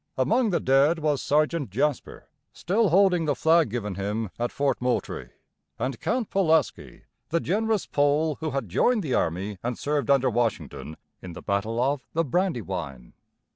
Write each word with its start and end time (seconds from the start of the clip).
Among 0.17 0.49
the 0.49 0.59
dead 0.59 0.97
was 0.97 1.21
Sergeant 1.21 1.69
Jasper, 1.69 2.27
still 2.53 2.89
holding 2.89 3.25
the 3.25 3.35
flag 3.35 3.69
given 3.69 3.93
him 3.93 4.31
at 4.39 4.51
Fort 4.51 4.81
Moultrie, 4.81 5.29
and 5.77 5.99
Count 5.99 6.31
Pulaski, 6.31 7.03
the 7.29 7.39
generous 7.39 7.85
Pole 7.85 8.37
who 8.39 8.49
had 8.49 8.67
joined 8.67 9.03
the 9.03 9.13
army 9.13 9.59
and 9.61 9.77
served 9.77 10.09
under 10.09 10.31
Washington 10.31 10.97
in 11.21 11.33
the 11.33 11.43
battle 11.43 11.79
of 11.79 12.01
the 12.13 12.23
Brandywine. 12.23 13.13